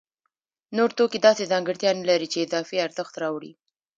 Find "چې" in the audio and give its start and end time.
2.33-2.43